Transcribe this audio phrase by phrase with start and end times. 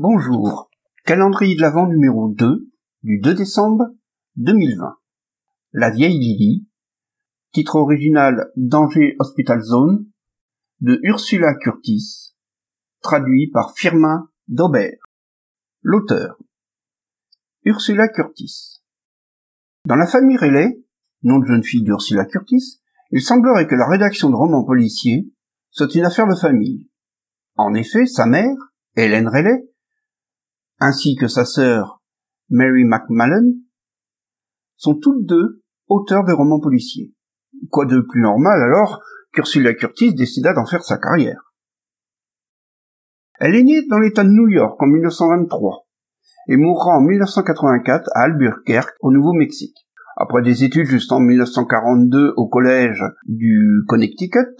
[0.00, 0.70] Bonjour.
[1.04, 2.70] Calendrier de l'Avent numéro 2
[3.02, 3.86] du 2 décembre
[4.36, 4.96] 2020.
[5.72, 6.68] La vieille Lily.
[7.50, 10.06] Titre original Danger Hospital Zone
[10.80, 12.36] de Ursula Curtis.
[13.02, 15.00] Traduit par Firmin Daubert.
[15.82, 16.38] L'auteur.
[17.64, 18.84] Ursula Curtis.
[19.84, 20.80] Dans la famille Riley,
[21.24, 22.80] nom de jeune fille d'Ursula Curtis,
[23.10, 25.28] il semblerait que la rédaction de romans policiers
[25.70, 26.88] soit une affaire de famille.
[27.56, 28.54] En effet, sa mère,
[28.94, 29.67] Hélène Riley,
[30.78, 32.02] ainsi que sa sœur
[32.50, 33.52] Mary Macmillan,
[34.76, 37.14] sont toutes deux auteurs de romans policiers.
[37.70, 41.52] Quoi de plus normal alors qu'Ursula Curtis décida d'en faire sa carrière.
[43.40, 45.86] Elle est née dans l'État de New York en 1923
[46.48, 49.76] et mourra en 1984 à Albuquerque, au Nouveau-Mexique.
[50.16, 54.56] Après des études jusqu'en 1942 au collège du Connecticut,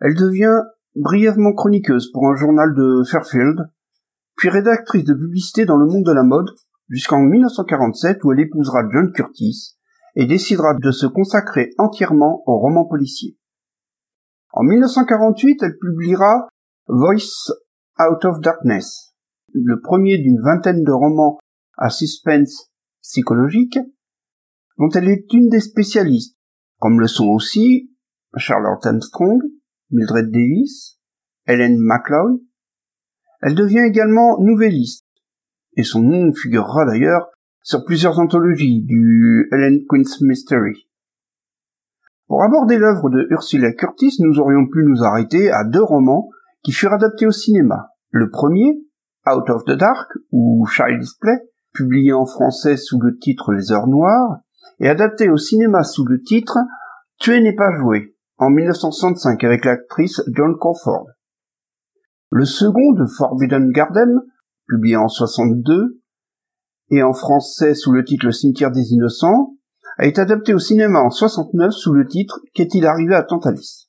[0.00, 0.62] elle devient
[0.94, 3.68] brièvement chroniqueuse pour un journal de Fairfield
[4.36, 6.50] puis rédactrice de publicité dans le monde de la mode
[6.88, 9.76] jusqu'en 1947 où elle épousera John Curtis
[10.16, 13.36] et décidera de se consacrer entièrement au roman policier.
[14.52, 16.48] En 1948, elle publiera
[16.86, 17.52] Voice
[17.98, 19.14] Out of Darkness,
[19.52, 21.38] le premier d'une vingtaine de romans
[21.76, 22.70] à suspense
[23.02, 23.78] psychologique,
[24.78, 26.36] dont elle est une des spécialistes,
[26.78, 27.90] comme le sont aussi
[28.36, 29.40] Charlotte Armstrong,
[29.90, 30.98] Mildred Davis,
[31.46, 32.40] Helen McLeod,
[33.44, 35.04] elle devient également nouvelliste,
[35.76, 37.28] et son nom figurera d'ailleurs
[37.60, 40.88] sur plusieurs anthologies du Helen Queen's Mystery.
[42.26, 46.30] Pour aborder l'œuvre de Ursula Curtis, nous aurions pu nous arrêter à deux romans
[46.62, 47.90] qui furent adaptés au cinéma.
[48.10, 48.80] Le premier,
[49.30, 51.36] Out of the Dark, ou Child's Play,
[51.74, 54.38] publié en français sous le titre Les Heures Noires,
[54.80, 56.56] et adapté au cinéma sous le titre
[57.20, 61.08] Tuer n'est pas joué, en 1965 avec l'actrice John Crawford.
[62.36, 64.10] Le second de Forbidden Garden,
[64.66, 66.02] publié en 62,
[66.90, 69.54] et en français sous le titre cimetière des innocents,
[69.98, 73.88] a été adapté au cinéma en 69 sous le titre Qu'est-il arrivé à Tantalis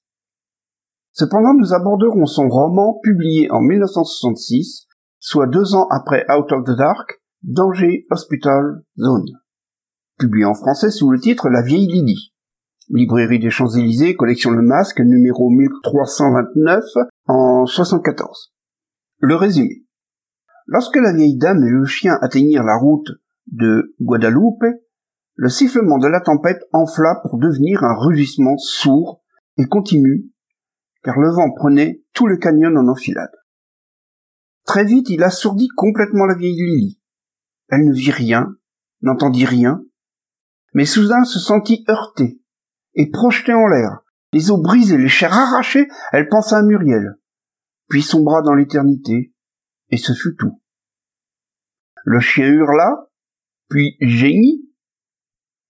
[1.11, 4.85] Cependant, nous aborderons son roman publié en 1966,
[5.17, 9.25] soit deux ans après Out of the Dark, Danger Hospital Zone,
[10.19, 12.34] publié en français sous le titre La vieille Lily.
[12.89, 16.83] Librairie des Champs-Élysées, collection Le Masque, numéro 1329,
[17.25, 18.53] en 74.
[19.17, 19.83] Le résumé.
[20.67, 23.09] Lorsque la vieille dame et le chien atteignirent la route
[23.47, 24.65] de Guadalupe,
[25.33, 29.23] le sifflement de la tempête enfla pour devenir un rugissement sourd
[29.57, 30.29] et continu,
[31.03, 33.33] car le vent prenait tout le canyon en enfilade.
[34.63, 37.01] Très vite, il assourdit complètement la vieille Lily.
[37.69, 38.55] Elle ne vit rien,
[39.01, 39.83] n'entendit rien,
[40.75, 42.41] mais soudain se sentit heurtée
[42.95, 43.99] et projetée en l'air,
[44.33, 47.15] les os brisés, les chairs arrachées, elle pensa à Muriel,
[47.87, 49.33] puis sombra dans l'éternité,
[49.89, 50.61] et ce fut tout.
[52.03, 53.09] Le chien hurla,
[53.69, 54.69] puis gémit,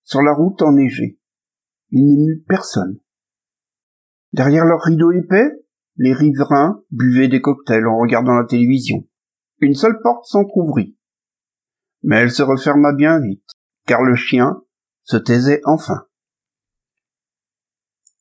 [0.04, 1.20] sur la route enneigée.
[1.92, 3.00] Il n'émut personne.
[4.34, 5.50] Derrière leur rideau épais,
[5.98, 9.08] les riverains buvaient des cocktails en regardant la télévision.
[9.60, 10.98] Une seule porte s'entr'ouvrit.
[12.04, 13.50] Mais elle se referma bien vite,
[13.88, 14.62] car le chien
[15.04, 16.06] se taisait enfin.